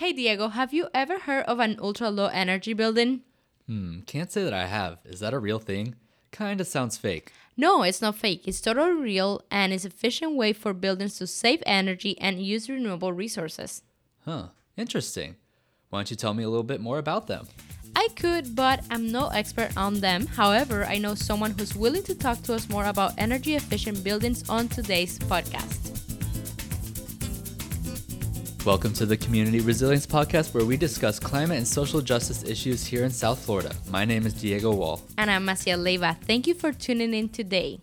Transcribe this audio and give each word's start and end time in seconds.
Hey 0.00 0.14
Diego, 0.14 0.48
have 0.48 0.72
you 0.72 0.88
ever 0.94 1.18
heard 1.18 1.44
of 1.44 1.58
an 1.60 1.78
ultra 1.78 2.08
low 2.08 2.28
energy 2.28 2.72
building? 2.72 3.20
Hmm, 3.66 4.00
can't 4.06 4.32
say 4.32 4.42
that 4.42 4.54
I 4.54 4.64
have. 4.64 4.96
Is 5.04 5.20
that 5.20 5.34
a 5.34 5.38
real 5.38 5.58
thing? 5.58 5.94
Kinda 6.32 6.64
sounds 6.64 6.96
fake. 6.96 7.32
No, 7.54 7.82
it's 7.82 8.00
not 8.00 8.16
fake. 8.16 8.48
It's 8.48 8.62
totally 8.62 8.92
real 8.92 9.42
and 9.50 9.74
is 9.74 9.84
efficient 9.84 10.36
way 10.36 10.54
for 10.54 10.72
buildings 10.72 11.18
to 11.18 11.26
save 11.26 11.62
energy 11.66 12.18
and 12.18 12.40
use 12.40 12.70
renewable 12.70 13.12
resources. 13.12 13.82
Huh, 14.24 14.44
interesting. 14.74 15.36
Why 15.90 15.98
don't 15.98 16.10
you 16.10 16.16
tell 16.16 16.32
me 16.32 16.44
a 16.44 16.48
little 16.48 16.64
bit 16.64 16.80
more 16.80 16.96
about 16.96 17.26
them? 17.26 17.48
I 17.94 18.08
could, 18.16 18.56
but 18.56 18.82
I'm 18.90 19.12
no 19.12 19.28
expert 19.28 19.76
on 19.76 20.00
them. 20.00 20.24
However, 20.24 20.86
I 20.86 20.96
know 20.96 21.14
someone 21.14 21.50
who's 21.50 21.76
willing 21.76 22.04
to 22.04 22.14
talk 22.14 22.40
to 22.44 22.54
us 22.54 22.70
more 22.70 22.86
about 22.86 23.12
energy 23.18 23.54
efficient 23.54 24.02
buildings 24.02 24.48
on 24.48 24.68
today's 24.68 25.18
podcast. 25.18 25.99
Welcome 28.66 28.92
to 28.94 29.06
the 29.06 29.16
Community 29.16 29.60
Resilience 29.60 30.06
Podcast, 30.06 30.52
where 30.52 30.66
we 30.66 30.76
discuss 30.76 31.18
climate 31.18 31.56
and 31.56 31.66
social 31.66 32.02
justice 32.02 32.44
issues 32.44 32.84
here 32.84 33.04
in 33.04 33.10
South 33.10 33.42
Florida. 33.42 33.74
My 33.88 34.04
name 34.04 34.26
is 34.26 34.34
Diego 34.34 34.74
Wall. 34.74 35.00
And 35.16 35.30
I'm 35.30 35.46
Massiel 35.46 35.78
Leyva. 35.78 36.20
Thank 36.24 36.46
you 36.46 36.52
for 36.52 36.70
tuning 36.70 37.14
in 37.14 37.30
today. 37.30 37.80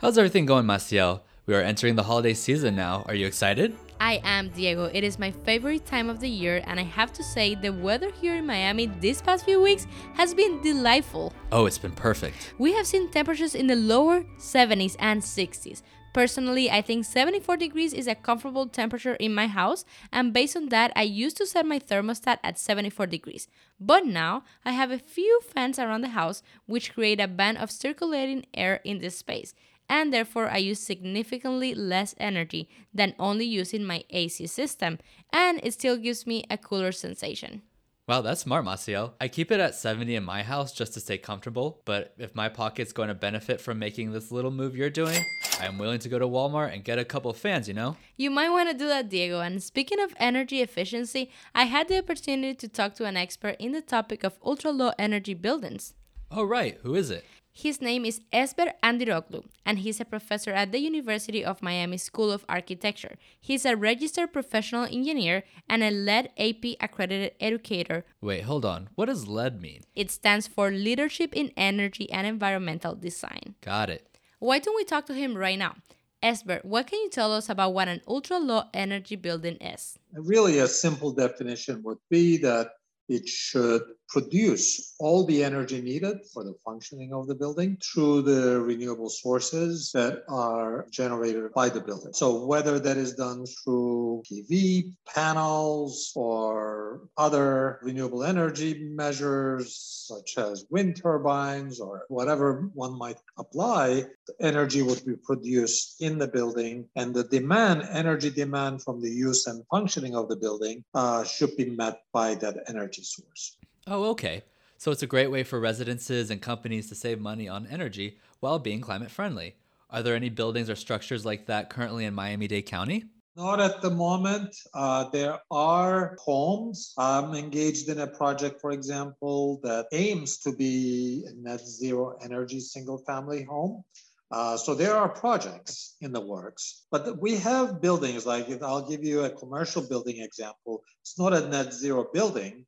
How's 0.00 0.18
everything 0.18 0.46
going, 0.46 0.64
Massiel? 0.66 1.20
We 1.46 1.54
are 1.54 1.60
entering 1.60 1.94
the 1.94 2.02
holiday 2.02 2.34
season 2.34 2.74
now. 2.74 3.04
Are 3.06 3.14
you 3.14 3.24
excited? 3.24 3.76
I 4.00 4.20
am 4.24 4.48
Diego. 4.48 4.90
It 4.92 5.04
is 5.04 5.16
my 5.20 5.30
favorite 5.30 5.86
time 5.86 6.10
of 6.10 6.18
the 6.18 6.28
year, 6.28 6.60
and 6.66 6.80
I 6.80 6.84
have 6.84 7.12
to 7.12 7.22
say, 7.22 7.54
the 7.54 7.72
weather 7.72 8.10
here 8.10 8.34
in 8.34 8.46
Miami 8.46 8.86
these 8.86 9.22
past 9.22 9.44
few 9.44 9.62
weeks 9.62 9.86
has 10.14 10.34
been 10.34 10.60
delightful. 10.60 11.32
Oh, 11.52 11.66
it's 11.66 11.78
been 11.78 11.92
perfect. 11.92 12.54
We 12.58 12.72
have 12.72 12.86
seen 12.86 13.10
temperatures 13.10 13.54
in 13.54 13.68
the 13.68 13.76
lower 13.76 14.24
70s 14.38 14.96
and 14.98 15.22
60s. 15.22 15.82
Personally, 16.12 16.68
I 16.68 16.82
think 16.82 17.04
74 17.04 17.56
degrees 17.56 17.92
is 17.92 18.08
a 18.08 18.16
comfortable 18.16 18.66
temperature 18.66 19.14
in 19.14 19.32
my 19.32 19.46
house, 19.46 19.84
and 20.12 20.32
based 20.32 20.56
on 20.56 20.68
that, 20.70 20.92
I 20.96 21.02
used 21.02 21.36
to 21.36 21.46
set 21.46 21.64
my 21.64 21.78
thermostat 21.78 22.38
at 22.42 22.58
74 22.58 23.06
degrees. 23.06 23.46
But 23.78 24.06
now, 24.06 24.42
I 24.64 24.72
have 24.72 24.90
a 24.90 24.98
few 24.98 25.40
fans 25.54 25.78
around 25.78 26.00
the 26.00 26.08
house 26.08 26.42
which 26.66 26.94
create 26.94 27.20
a 27.20 27.28
band 27.28 27.58
of 27.58 27.70
circulating 27.70 28.44
air 28.52 28.80
in 28.82 28.98
this 28.98 29.18
space, 29.18 29.54
and 29.88 30.12
therefore 30.12 30.48
I 30.48 30.56
use 30.56 30.80
significantly 30.80 31.74
less 31.74 32.16
energy 32.18 32.68
than 32.92 33.14
only 33.18 33.44
using 33.44 33.84
my 33.84 34.02
AC 34.10 34.48
system, 34.48 34.98
and 35.32 35.60
it 35.62 35.74
still 35.74 35.96
gives 35.96 36.26
me 36.26 36.44
a 36.50 36.58
cooler 36.58 36.90
sensation. 36.90 37.62
Wow, 38.10 38.22
that's 38.22 38.40
smart, 38.40 38.64
Massiel. 38.64 39.12
I 39.20 39.28
keep 39.28 39.52
it 39.52 39.60
at 39.60 39.76
70 39.76 40.16
in 40.16 40.24
my 40.24 40.42
house 40.42 40.72
just 40.72 40.94
to 40.94 41.00
stay 41.00 41.16
comfortable, 41.16 41.80
but 41.84 42.12
if 42.18 42.34
my 42.34 42.48
pocket's 42.48 42.92
going 42.92 43.06
to 43.06 43.14
benefit 43.14 43.60
from 43.60 43.78
making 43.78 44.10
this 44.10 44.32
little 44.32 44.50
move 44.50 44.74
you're 44.74 44.90
doing, 44.90 45.24
I 45.60 45.66
am 45.66 45.78
willing 45.78 46.00
to 46.00 46.08
go 46.08 46.18
to 46.18 46.26
Walmart 46.26 46.74
and 46.74 46.82
get 46.82 46.98
a 46.98 47.04
couple 47.04 47.32
fans, 47.32 47.68
you 47.68 47.74
know? 47.74 47.96
You 48.16 48.32
might 48.32 48.50
want 48.50 48.68
to 48.68 48.76
do 48.76 48.88
that, 48.88 49.08
Diego. 49.08 49.38
And 49.38 49.62
speaking 49.62 50.00
of 50.00 50.12
energy 50.16 50.60
efficiency, 50.60 51.30
I 51.54 51.66
had 51.66 51.86
the 51.86 51.98
opportunity 51.98 52.52
to 52.52 52.66
talk 52.66 52.94
to 52.94 53.04
an 53.04 53.16
expert 53.16 53.54
in 53.60 53.70
the 53.70 53.80
topic 53.80 54.24
of 54.24 54.40
ultra 54.44 54.72
low 54.72 54.90
energy 54.98 55.34
buildings. 55.34 55.94
Oh, 56.32 56.42
right. 56.42 56.80
Who 56.82 56.96
is 56.96 57.12
it? 57.12 57.24
His 57.60 57.82
name 57.82 58.06
is 58.06 58.22
Esber 58.32 58.72
Andiroglu, 58.82 59.44
and 59.66 59.80
he's 59.80 60.00
a 60.00 60.06
professor 60.06 60.50
at 60.50 60.72
the 60.72 60.78
University 60.78 61.44
of 61.44 61.60
Miami 61.60 61.98
School 61.98 62.32
of 62.32 62.42
Architecture. 62.48 63.16
He's 63.38 63.66
a 63.66 63.76
registered 63.76 64.32
professional 64.32 64.84
engineer 64.84 65.44
and 65.68 65.82
a 65.82 65.90
LEED 65.90 66.30
AP 66.38 66.76
accredited 66.80 67.32
educator. 67.38 68.06
Wait, 68.22 68.44
hold 68.44 68.64
on. 68.64 68.88
What 68.94 69.06
does 69.06 69.28
LEED 69.28 69.60
mean? 69.60 69.82
It 69.94 70.10
stands 70.10 70.46
for 70.46 70.70
Leadership 70.70 71.36
in 71.36 71.52
Energy 71.54 72.10
and 72.10 72.26
Environmental 72.26 72.94
Design. 72.94 73.56
Got 73.60 73.90
it. 73.90 74.08
Why 74.38 74.58
don't 74.58 74.74
we 74.74 74.84
talk 74.84 75.04
to 75.06 75.14
him 75.14 75.36
right 75.36 75.58
now? 75.58 75.74
Esber, 76.22 76.64
what 76.64 76.86
can 76.86 77.00
you 77.00 77.10
tell 77.10 77.30
us 77.30 77.50
about 77.50 77.74
what 77.74 77.88
an 77.88 78.00
ultra 78.08 78.38
low 78.38 78.62
energy 78.72 79.16
building 79.16 79.56
is? 79.56 79.98
Really, 80.14 80.60
a 80.60 80.66
simple 80.66 81.12
definition 81.12 81.82
would 81.82 81.98
be 82.08 82.38
that 82.38 82.72
it 83.10 83.28
should 83.28 83.82
produce 84.10 84.94
all 84.98 85.24
the 85.24 85.42
energy 85.44 85.80
needed 85.80 86.18
for 86.34 86.42
the 86.42 86.54
functioning 86.64 87.12
of 87.12 87.28
the 87.28 87.34
building 87.34 87.78
through 87.80 88.22
the 88.22 88.60
renewable 88.60 89.08
sources 89.08 89.90
that 89.92 90.24
are 90.28 90.86
generated 90.90 91.52
by 91.54 91.68
the 91.68 91.80
building. 91.80 92.12
So, 92.12 92.44
whether 92.44 92.78
that 92.80 92.96
is 92.96 93.14
done 93.14 93.46
through 93.46 94.24
PV 94.30 94.94
panels 95.14 96.12
or 96.16 97.02
other 97.16 97.78
renewable 97.82 98.24
energy 98.24 98.90
measures, 98.90 99.76
such 100.08 100.36
as 100.38 100.66
wind 100.70 101.00
turbines 101.00 101.80
or 101.80 102.04
whatever 102.08 102.68
one 102.74 102.98
might 102.98 103.18
apply, 103.38 104.06
the 104.26 104.34
energy 104.40 104.82
would 104.82 105.04
be 105.04 105.14
produced 105.22 106.02
in 106.02 106.18
the 106.18 106.28
building, 106.28 106.88
and 106.96 107.14
the 107.14 107.24
demand, 107.24 107.86
energy 107.92 108.30
demand 108.30 108.82
from 108.82 109.00
the 109.00 109.10
use 109.10 109.46
and 109.46 109.64
functioning 109.70 110.16
of 110.16 110.28
the 110.28 110.36
building, 110.36 110.84
uh, 110.94 111.22
should 111.22 111.56
be 111.56 111.70
met 111.70 112.00
by 112.12 112.34
that 112.34 112.56
energy 112.66 112.99
source. 113.04 113.56
Oh, 113.86 114.10
okay. 114.10 114.42
So 114.76 114.90
it's 114.90 115.02
a 115.02 115.06
great 115.06 115.30
way 115.30 115.42
for 115.42 115.60
residences 115.60 116.30
and 116.30 116.40
companies 116.40 116.88
to 116.88 116.94
save 116.94 117.20
money 117.20 117.48
on 117.48 117.66
energy 117.66 118.18
while 118.40 118.58
being 118.58 118.80
climate 118.80 119.10
friendly. 119.10 119.56
Are 119.90 120.02
there 120.02 120.14
any 120.14 120.30
buildings 120.30 120.70
or 120.70 120.76
structures 120.76 121.26
like 121.26 121.46
that 121.46 121.68
currently 121.68 122.04
in 122.04 122.14
Miami 122.14 122.48
Dade 122.48 122.66
County? 122.66 123.04
Not 123.36 123.60
at 123.60 123.80
the 123.80 123.90
moment. 123.90 124.54
Uh, 124.74 125.08
there 125.10 125.38
are 125.50 126.16
homes. 126.20 126.92
I'm 126.98 127.34
engaged 127.34 127.88
in 127.88 128.00
a 128.00 128.06
project, 128.06 128.60
for 128.60 128.70
example, 128.70 129.60
that 129.62 129.86
aims 129.92 130.38
to 130.38 130.52
be 130.52 131.24
a 131.28 131.32
net 131.34 131.60
zero 131.60 132.16
energy 132.22 132.60
single 132.60 132.98
family 132.98 133.44
home. 133.44 133.82
Uh, 134.30 134.56
so 134.56 134.74
there 134.74 134.94
are 134.94 135.08
projects 135.08 135.96
in 136.00 136.12
the 136.12 136.20
works, 136.20 136.86
but 136.92 137.20
we 137.20 137.36
have 137.36 137.80
buildings 137.80 138.24
like 138.24 138.46
I'll 138.62 138.88
give 138.88 139.04
you 139.04 139.24
a 139.24 139.30
commercial 139.30 139.82
building 139.82 140.20
example. 140.20 140.84
It's 141.02 141.18
not 141.18 141.32
a 141.32 141.48
net 141.48 141.74
zero 141.74 142.06
building, 142.12 142.64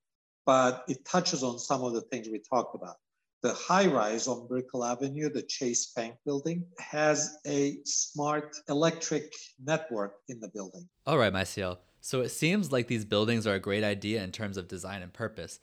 but 0.47 0.85
it 0.89 1.05
touches 1.05 1.43
on 1.43 1.59
some 1.59 1.83
of 1.83 1.93
the 1.93 2.03
things 2.03 2.29
we 2.29 2.41
talked 2.51 2.75
about. 2.75 2.97
The 3.43 3.53
high 3.55 3.87
rise 3.87 4.29
on 4.29 4.47
Brickell 4.47 4.85
Avenue, 4.85 5.29
the 5.29 5.43
Chase 5.43 5.93
Bank 5.97 6.15
building, 6.25 6.65
has 6.79 7.39
a 7.45 7.79
smart 7.85 8.55
electric 8.69 9.33
network 9.65 10.15
in 10.29 10.39
the 10.39 10.49
building. 10.49 10.89
All 11.07 11.19
right, 11.19 11.33
Massiel. 11.33 11.79
So 12.01 12.21
it 12.21 12.29
seems 12.29 12.71
like 12.71 12.87
these 12.87 13.05
buildings 13.05 13.47
are 13.47 13.55
a 13.55 13.61
great 13.61 13.83
idea 13.83 14.23
in 14.23 14.31
terms 14.31 14.57
of 14.57 14.69
design 14.69 15.03
and 15.03 15.13
purpose. 15.13 15.59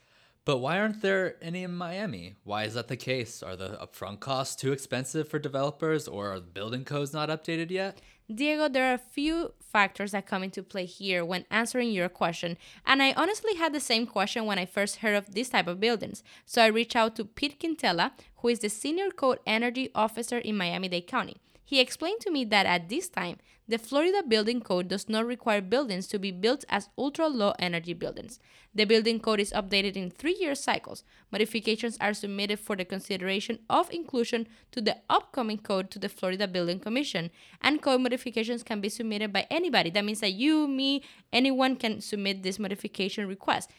But 0.45 0.57
why 0.57 0.79
aren't 0.79 1.01
there 1.01 1.35
any 1.41 1.63
in 1.63 1.75
Miami? 1.75 2.35
Why 2.43 2.63
is 2.63 2.73
that 2.73 2.87
the 2.87 2.97
case? 2.97 3.43
Are 3.43 3.55
the 3.55 3.77
upfront 3.81 4.19
costs 4.19 4.55
too 4.55 4.71
expensive 4.71 5.27
for 5.27 5.37
developers 5.37 6.07
or 6.07 6.33
are 6.33 6.39
the 6.39 6.47
building 6.47 6.85
codes 6.85 7.13
not 7.13 7.29
updated 7.29 7.71
yet? 7.71 8.01
Diego, 8.33 8.69
there 8.69 8.91
are 8.91 8.93
a 8.93 8.99
few 8.99 9.53
factors 9.59 10.11
that 10.11 10.27
come 10.27 10.43
into 10.43 10.61
play 10.61 10.85
here 10.85 11.25
when 11.25 11.45
answering 11.49 11.89
your 11.89 12.09
question, 12.09 12.57
and 12.85 13.01
I 13.01 13.13
honestly 13.13 13.55
had 13.55 13.73
the 13.73 13.79
same 13.79 14.05
question 14.05 14.45
when 14.45 14.59
I 14.59 14.65
first 14.65 14.97
heard 14.97 15.15
of 15.15 15.33
this 15.33 15.49
type 15.49 15.65
of 15.65 15.79
buildings. 15.79 16.23
So 16.45 16.61
I 16.61 16.67
reached 16.67 16.95
out 16.95 17.15
to 17.15 17.25
Pete 17.25 17.59
Quintela, 17.59 18.11
who 18.37 18.49
is 18.49 18.59
the 18.59 18.69
Senior 18.69 19.09
Code 19.09 19.39
Energy 19.47 19.89
Officer 19.95 20.37
in 20.37 20.57
Miami 20.57 20.89
Dade 20.89 21.07
County. 21.07 21.37
He 21.69 21.79
explained 21.79 22.19
to 22.21 22.31
me 22.31 22.45
that 22.45 22.65
at 22.65 22.89
this 22.89 23.09
time, 23.09 23.37
the 23.67 23.77
Florida 23.77 24.23
Building 24.27 24.59
Code 24.59 24.87
does 24.87 25.07
not 25.07 25.27
require 25.27 25.61
buildings 25.61 26.07
to 26.07 26.17
be 26.17 26.31
built 26.31 26.65
as 26.67 26.89
ultra 26.97 27.27
low 27.27 27.53
energy 27.59 27.93
buildings. 27.93 28.39
The 28.73 28.85
building 28.85 29.19
code 29.19 29.39
is 29.39 29.53
updated 29.53 29.95
in 29.95 30.09
three 30.09 30.35
year 30.41 30.55
cycles. 30.55 31.03
Modifications 31.31 31.95
are 32.01 32.15
submitted 32.15 32.59
for 32.59 32.75
the 32.75 32.85
consideration 32.85 33.59
of 33.69 33.91
inclusion 33.91 34.47
to 34.71 34.81
the 34.81 34.97
upcoming 35.11 35.59
code 35.59 35.91
to 35.91 35.99
the 35.99 36.09
Florida 36.09 36.47
Building 36.47 36.79
Commission, 36.79 37.29
and 37.61 37.83
code 37.83 38.01
modifications 38.01 38.63
can 38.63 38.81
be 38.81 38.89
submitted 38.89 39.31
by 39.31 39.45
anybody. 39.51 39.91
That 39.91 40.05
means 40.05 40.21
that 40.21 40.33
you, 40.33 40.67
me, 40.67 41.03
anyone 41.31 41.75
can 41.75 42.01
submit 42.01 42.41
this 42.41 42.57
modification 42.57 43.27
request. 43.27 43.69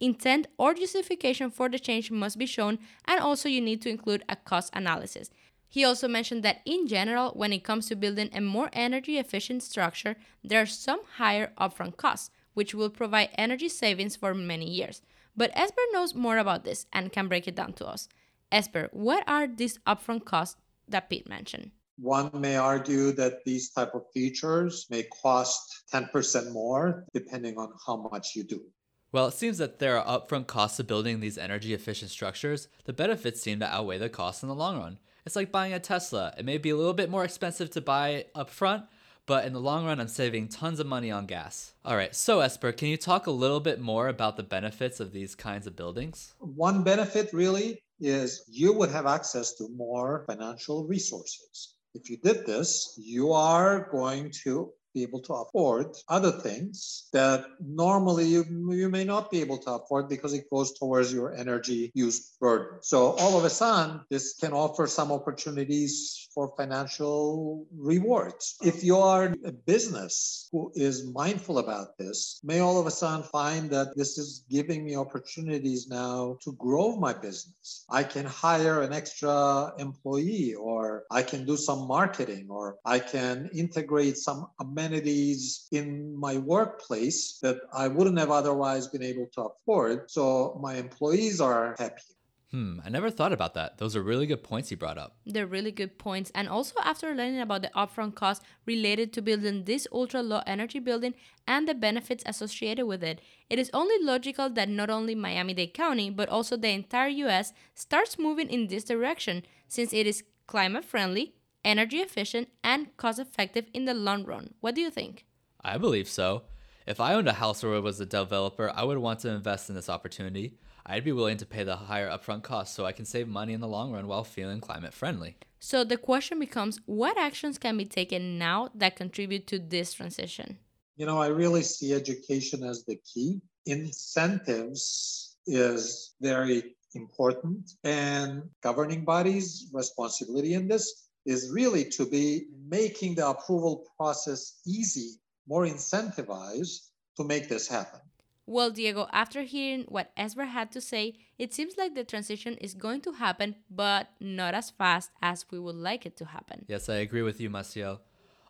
Intent 0.00 0.48
or 0.58 0.74
justification 0.74 1.50
for 1.50 1.70
the 1.70 1.78
change 1.78 2.10
must 2.10 2.38
be 2.38 2.46
shown, 2.46 2.78
and 3.06 3.20
also 3.20 3.48
you 3.48 3.62
need 3.62 3.80
to 3.82 3.88
include 3.88 4.22
a 4.28 4.36
cost 4.36 4.70
analysis. 4.76 5.30
He 5.68 5.84
also 5.84 6.08
mentioned 6.08 6.42
that 6.44 6.62
in 6.64 6.86
general, 6.86 7.32
when 7.32 7.52
it 7.52 7.64
comes 7.64 7.86
to 7.88 7.96
building 7.96 8.30
a 8.32 8.40
more 8.40 8.70
energy 8.72 9.18
efficient 9.18 9.62
structure, 9.62 10.16
there 10.42 10.62
are 10.62 10.66
some 10.66 11.00
higher 11.16 11.52
upfront 11.58 11.96
costs, 11.96 12.30
which 12.54 12.74
will 12.74 12.90
provide 12.90 13.30
energy 13.36 13.68
savings 13.68 14.16
for 14.16 14.34
many 14.34 14.68
years. 14.68 15.02
But 15.36 15.54
Esber 15.54 15.92
knows 15.92 16.14
more 16.14 16.38
about 16.38 16.64
this 16.64 16.86
and 16.92 17.12
can 17.12 17.28
break 17.28 17.46
it 17.46 17.54
down 17.54 17.74
to 17.74 17.86
us. 17.86 18.08
Esber, 18.50 18.88
what 18.92 19.22
are 19.28 19.46
these 19.46 19.78
upfront 19.86 20.24
costs 20.24 20.56
that 20.88 21.10
Pete 21.10 21.28
mentioned? 21.28 21.70
One 22.00 22.30
may 22.32 22.56
argue 22.56 23.12
that 23.12 23.44
these 23.44 23.70
type 23.70 23.94
of 23.94 24.02
features 24.14 24.86
may 24.88 25.02
cost 25.22 25.82
10% 25.92 26.52
more 26.52 27.04
depending 27.12 27.58
on 27.58 27.72
how 27.86 27.96
much 27.96 28.34
you 28.34 28.44
do. 28.44 28.62
Well, 29.10 29.26
it 29.28 29.34
seems 29.34 29.58
that 29.58 29.78
there 29.78 29.98
are 29.98 30.20
upfront 30.20 30.46
costs 30.46 30.78
of 30.78 30.86
building 30.86 31.20
these 31.20 31.38
energy 31.38 31.74
efficient 31.74 32.10
structures. 32.10 32.68
The 32.84 32.92
benefits 32.92 33.40
seem 33.40 33.58
to 33.60 33.66
outweigh 33.66 33.98
the 33.98 34.08
costs 34.08 34.42
in 34.42 34.48
the 34.48 34.54
long 34.54 34.78
run. 34.78 34.98
It's 35.28 35.36
like 35.36 35.52
buying 35.52 35.74
a 35.74 35.78
Tesla. 35.78 36.32
It 36.38 36.46
may 36.46 36.56
be 36.56 36.70
a 36.70 36.76
little 36.76 36.94
bit 36.94 37.10
more 37.10 37.22
expensive 37.22 37.68
to 37.72 37.82
buy 37.82 38.24
up 38.34 38.48
front, 38.48 38.84
but 39.26 39.44
in 39.44 39.52
the 39.52 39.60
long 39.60 39.84
run, 39.84 40.00
I'm 40.00 40.08
saving 40.08 40.48
tons 40.48 40.80
of 40.80 40.86
money 40.86 41.10
on 41.10 41.26
gas. 41.26 41.74
All 41.84 41.96
right, 41.96 42.16
so 42.16 42.38
Esber, 42.38 42.74
can 42.74 42.88
you 42.88 42.96
talk 42.96 43.26
a 43.26 43.30
little 43.30 43.60
bit 43.60 43.78
more 43.78 44.08
about 44.08 44.38
the 44.38 44.42
benefits 44.42 45.00
of 45.00 45.12
these 45.12 45.34
kinds 45.34 45.66
of 45.66 45.76
buildings? 45.76 46.32
One 46.38 46.82
benefit 46.82 47.30
really 47.34 47.82
is 48.00 48.42
you 48.48 48.72
would 48.72 48.90
have 48.90 49.04
access 49.04 49.52
to 49.56 49.68
more 49.68 50.24
financial 50.26 50.86
resources. 50.86 51.74
If 51.92 52.08
you 52.08 52.16
did 52.16 52.46
this, 52.46 52.94
you 52.96 53.34
are 53.34 53.90
going 53.90 54.32
to 54.44 54.72
be 54.98 55.02
able 55.04 55.20
to 55.20 55.34
afford 55.34 55.86
other 56.08 56.32
things 56.32 57.08
that 57.12 57.44
normally 57.60 58.26
you, 58.26 58.44
you 58.82 58.88
may 58.88 59.04
not 59.04 59.30
be 59.30 59.40
able 59.40 59.58
to 59.58 59.70
afford 59.78 60.08
because 60.08 60.32
it 60.34 60.50
goes 60.50 60.72
towards 60.78 61.12
your 61.12 61.34
energy 61.34 61.90
use 61.94 62.36
burden. 62.40 62.78
So 62.82 62.98
all 63.20 63.38
of 63.38 63.44
a 63.44 63.50
sudden, 63.50 64.00
this 64.10 64.34
can 64.40 64.52
offer 64.52 64.86
some 64.86 65.12
opportunities 65.12 66.28
for 66.34 66.52
financial 66.56 67.66
rewards. 67.76 68.56
If 68.62 68.84
you 68.84 68.96
are 68.96 69.34
a 69.44 69.52
business 69.52 70.48
who 70.52 70.72
is 70.74 71.06
mindful 71.06 71.58
about 71.58 71.98
this, 71.98 72.40
may 72.42 72.60
all 72.60 72.80
of 72.80 72.86
a 72.86 72.90
sudden 72.90 73.24
find 73.24 73.70
that 73.70 73.96
this 73.96 74.18
is 74.18 74.44
giving 74.50 74.84
me 74.84 74.96
opportunities 74.96 75.88
now 75.88 76.38
to 76.44 76.52
grow 76.52 76.96
my 76.96 77.12
business. 77.12 77.84
I 77.90 78.02
can 78.04 78.26
hire 78.26 78.82
an 78.82 78.92
extra 78.92 79.72
employee 79.78 80.54
or 80.54 81.04
I 81.10 81.22
can 81.22 81.44
do 81.44 81.56
some 81.56 81.86
marketing 81.86 82.46
or 82.50 82.76
I 82.84 82.98
can 82.98 83.50
integrate 83.52 84.16
some 84.16 84.48
amenities 84.60 84.87
in 84.92 86.16
my 86.16 86.38
workplace 86.38 87.38
that 87.42 87.58
I 87.72 87.88
wouldn't 87.88 88.18
have 88.18 88.30
otherwise 88.30 88.88
been 88.88 89.02
able 89.02 89.26
to 89.34 89.42
afford. 89.42 90.10
So 90.10 90.58
my 90.62 90.74
employees 90.74 91.40
are 91.40 91.74
happy. 91.78 92.02
Hmm, 92.50 92.80
I 92.82 92.88
never 92.88 93.10
thought 93.10 93.34
about 93.34 93.52
that. 93.54 93.76
Those 93.76 93.94
are 93.94 94.02
really 94.02 94.26
good 94.26 94.42
points 94.42 94.70
you 94.70 94.78
brought 94.78 94.96
up. 94.96 95.18
They're 95.26 95.46
really 95.46 95.70
good 95.70 95.98
points. 95.98 96.32
And 96.34 96.48
also, 96.48 96.80
after 96.82 97.14
learning 97.14 97.40
about 97.40 97.60
the 97.60 97.70
upfront 97.76 98.14
costs 98.14 98.42
related 98.64 99.12
to 99.12 99.22
building 99.22 99.64
this 99.64 99.86
ultra 99.92 100.22
low 100.22 100.40
energy 100.46 100.78
building 100.78 101.12
and 101.46 101.68
the 101.68 101.74
benefits 101.74 102.24
associated 102.24 102.86
with 102.86 103.04
it, 103.04 103.20
it 103.50 103.58
is 103.58 103.70
only 103.74 104.02
logical 104.02 104.48
that 104.48 104.70
not 104.70 104.88
only 104.88 105.14
Miami 105.14 105.52
Dade 105.52 105.74
County, 105.74 106.08
but 106.08 106.30
also 106.30 106.56
the 106.56 106.70
entire 106.70 107.08
US 107.08 107.52
starts 107.74 108.18
moving 108.18 108.48
in 108.48 108.68
this 108.68 108.84
direction 108.84 109.42
since 109.68 109.92
it 109.92 110.06
is 110.06 110.24
climate 110.46 110.86
friendly, 110.86 111.34
energy 111.68 111.98
efficient, 111.98 112.48
and 112.64 112.96
cost 112.96 113.18
effective 113.18 113.66
in 113.74 113.84
the 113.84 113.92
long 113.92 114.24
run. 114.24 114.54
What 114.60 114.74
do 114.74 114.80
you 114.80 114.90
think? 114.90 115.26
I 115.62 115.76
believe 115.76 116.08
so. 116.08 116.44
If 116.86 116.98
I 116.98 117.12
owned 117.12 117.28
a 117.28 117.34
house 117.34 117.62
or 117.62 117.78
was 117.82 118.00
a 118.00 118.06
developer, 118.06 118.72
I 118.74 118.82
would 118.84 118.96
want 118.96 119.20
to 119.20 119.28
invest 119.28 119.68
in 119.68 119.74
this 119.74 119.90
opportunity. 119.90 120.56
I'd 120.86 121.04
be 121.04 121.12
willing 121.12 121.36
to 121.36 121.44
pay 121.44 121.64
the 121.64 121.76
higher 121.76 122.08
upfront 122.08 122.42
cost 122.42 122.74
so 122.74 122.86
I 122.86 122.92
can 122.92 123.04
save 123.04 123.28
money 123.28 123.52
in 123.52 123.60
the 123.60 123.68
long 123.68 123.92
run 123.92 124.06
while 124.06 124.24
feeling 124.24 124.62
climate 124.62 124.94
friendly. 124.94 125.36
So 125.60 125.84
the 125.84 125.98
question 125.98 126.38
becomes 126.38 126.80
what 126.86 127.18
actions 127.18 127.58
can 127.58 127.76
be 127.76 127.84
taken 127.84 128.38
now 128.38 128.70
that 128.74 128.96
contribute 128.96 129.46
to 129.48 129.58
this 129.58 129.92
transition? 129.92 130.56
You 130.96 131.04
know, 131.04 131.18
I 131.18 131.26
really 131.26 131.62
see 131.62 131.92
education 131.92 132.64
as 132.64 132.84
the 132.86 132.96
key. 132.96 133.42
Incentives 133.66 135.36
is 135.46 136.14
very 136.22 136.74
important, 136.94 137.72
and 137.84 138.42
governing 138.62 139.04
bodies' 139.04 139.68
responsibility 139.74 140.54
in 140.54 140.68
this 140.68 141.07
is 141.28 141.50
really 141.52 141.84
to 141.84 142.06
be 142.06 142.46
making 142.70 143.14
the 143.14 143.28
approval 143.28 143.84
process 143.98 144.60
easy, 144.66 145.20
more 145.46 145.66
incentivized 145.66 146.88
to 147.18 147.22
make 147.22 147.50
this 147.50 147.68
happen. 147.68 148.00
Well, 148.46 148.70
Diego, 148.70 149.06
after 149.12 149.42
hearing 149.42 149.84
what 149.88 150.10
Esber 150.16 150.48
had 150.48 150.72
to 150.72 150.80
say, 150.80 151.16
it 151.38 151.52
seems 151.52 151.76
like 151.76 151.94
the 151.94 152.02
transition 152.02 152.54
is 152.54 152.72
going 152.72 153.02
to 153.02 153.12
happen, 153.12 153.56
but 153.68 154.08
not 154.20 154.54
as 154.54 154.70
fast 154.70 155.10
as 155.20 155.44
we 155.50 155.58
would 155.58 155.74
like 155.74 156.06
it 156.06 156.16
to 156.16 156.24
happen. 156.24 156.64
Yes, 156.66 156.88
I 156.88 156.94
agree 156.94 157.20
with 157.20 157.42
you, 157.42 157.50
Massiel. 157.50 158.00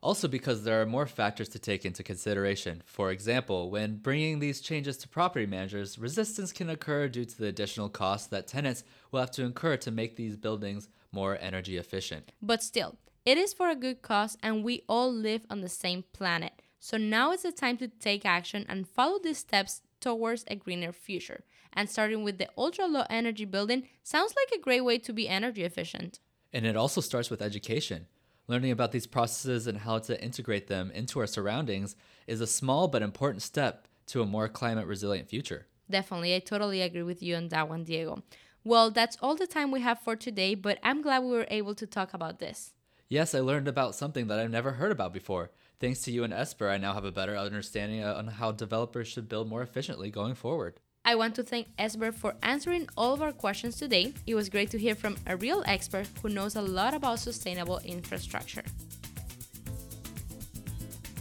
Also, 0.00 0.28
because 0.28 0.62
there 0.62 0.80
are 0.80 0.86
more 0.86 1.06
factors 1.06 1.48
to 1.48 1.58
take 1.58 1.84
into 1.84 2.04
consideration. 2.04 2.84
For 2.86 3.10
example, 3.10 3.72
when 3.72 3.96
bringing 3.96 4.38
these 4.38 4.60
changes 4.60 4.96
to 4.98 5.08
property 5.08 5.46
managers, 5.46 5.98
resistance 5.98 6.52
can 6.52 6.70
occur 6.70 7.08
due 7.08 7.24
to 7.24 7.36
the 7.36 7.48
additional 7.48 7.88
costs 7.88 8.28
that 8.28 8.46
tenants 8.46 8.84
will 9.10 9.18
have 9.18 9.32
to 9.32 9.42
incur 9.42 9.76
to 9.78 9.90
make 9.90 10.14
these 10.14 10.36
buildings 10.36 10.88
more 11.12 11.38
energy 11.40 11.76
efficient. 11.76 12.32
But 12.40 12.62
still, 12.62 12.96
it 13.24 13.38
is 13.38 13.52
for 13.52 13.68
a 13.68 13.76
good 13.76 14.02
cause, 14.02 14.36
and 14.42 14.64
we 14.64 14.84
all 14.88 15.12
live 15.12 15.46
on 15.50 15.60
the 15.60 15.68
same 15.68 16.04
planet. 16.12 16.62
So 16.78 16.96
now 16.96 17.32
is 17.32 17.42
the 17.42 17.52
time 17.52 17.76
to 17.78 17.88
take 17.88 18.24
action 18.24 18.64
and 18.68 18.88
follow 18.88 19.18
these 19.18 19.38
steps 19.38 19.82
towards 20.00 20.44
a 20.48 20.56
greener 20.56 20.92
future. 20.92 21.44
And 21.72 21.90
starting 21.90 22.22
with 22.22 22.38
the 22.38 22.48
ultra 22.56 22.86
low 22.86 23.04
energy 23.10 23.44
building 23.44 23.88
sounds 24.02 24.34
like 24.36 24.58
a 24.58 24.62
great 24.62 24.82
way 24.82 24.98
to 24.98 25.12
be 25.12 25.28
energy 25.28 25.64
efficient. 25.64 26.20
And 26.52 26.64
it 26.64 26.76
also 26.76 27.00
starts 27.00 27.30
with 27.30 27.42
education. 27.42 28.06
Learning 28.46 28.70
about 28.70 28.92
these 28.92 29.06
processes 29.06 29.66
and 29.66 29.78
how 29.78 29.98
to 29.98 30.22
integrate 30.22 30.68
them 30.68 30.90
into 30.92 31.20
our 31.20 31.26
surroundings 31.26 31.96
is 32.26 32.40
a 32.40 32.46
small 32.46 32.88
but 32.88 33.02
important 33.02 33.42
step 33.42 33.86
to 34.06 34.22
a 34.22 34.26
more 34.26 34.48
climate 34.48 34.86
resilient 34.86 35.28
future. 35.28 35.66
Definitely, 35.90 36.34
I 36.34 36.38
totally 36.38 36.80
agree 36.80 37.02
with 37.02 37.22
you 37.22 37.36
on 37.36 37.48
that 37.48 37.68
one, 37.68 37.84
Diego. 37.84 38.22
Well, 38.68 38.90
that's 38.90 39.16
all 39.22 39.34
the 39.34 39.46
time 39.46 39.70
we 39.70 39.80
have 39.80 39.98
for 40.00 40.14
today, 40.14 40.54
but 40.54 40.78
I'm 40.82 41.00
glad 41.00 41.22
we 41.22 41.30
were 41.30 41.46
able 41.48 41.74
to 41.74 41.86
talk 41.86 42.12
about 42.12 42.38
this. 42.38 42.74
Yes, 43.08 43.34
I 43.34 43.40
learned 43.40 43.66
about 43.66 43.94
something 43.94 44.26
that 44.26 44.38
I've 44.38 44.50
never 44.50 44.72
heard 44.72 44.92
about 44.92 45.14
before. 45.14 45.50
Thanks 45.80 46.02
to 46.02 46.12
you 46.12 46.22
and 46.22 46.34
Esber, 46.34 46.70
I 46.70 46.76
now 46.76 46.92
have 46.92 47.06
a 47.06 47.10
better 47.10 47.34
understanding 47.34 48.04
on 48.04 48.26
how 48.26 48.52
developers 48.52 49.08
should 49.08 49.26
build 49.26 49.48
more 49.48 49.62
efficiently 49.62 50.10
going 50.10 50.34
forward. 50.34 50.80
I 51.02 51.14
want 51.14 51.34
to 51.36 51.42
thank 51.42 51.74
Esber 51.78 52.12
for 52.12 52.34
answering 52.42 52.90
all 52.94 53.14
of 53.14 53.22
our 53.22 53.32
questions 53.32 53.76
today. 53.76 54.12
It 54.26 54.34
was 54.34 54.50
great 54.50 54.68
to 54.72 54.78
hear 54.78 54.94
from 54.94 55.16
a 55.26 55.34
real 55.34 55.62
expert 55.64 56.06
who 56.20 56.28
knows 56.28 56.54
a 56.54 56.60
lot 56.60 56.92
about 56.92 57.20
sustainable 57.20 57.80
infrastructure. 57.86 58.64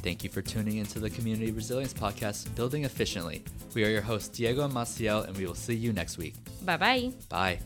Thank 0.03 0.21
you 0.21 0.29
for 0.29 0.41
tuning 0.41 0.79
into 0.79 0.99
the 0.99 1.09
Community 1.09 1.53
Resilience 1.53 1.93
Podcast, 1.93 2.53
Building 2.55 2.83
Efficiently. 2.83 3.45
We 3.73 3.85
are 3.85 3.89
your 3.89 4.01
hosts, 4.01 4.37
Diego 4.37 4.65
and 4.65 4.73
Massiel, 4.73 5.25
and 5.25 5.37
we 5.37 5.45
will 5.45 5.55
see 5.55 5.75
you 5.75 5.93
next 5.93 6.17
week. 6.17 6.35
Bye-bye. 6.65 7.11
Bye. 7.29 7.59